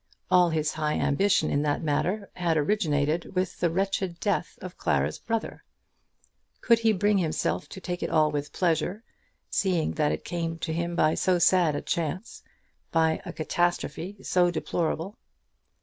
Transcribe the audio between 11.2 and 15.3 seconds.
sad a chance, by a catastrophe so deplorable?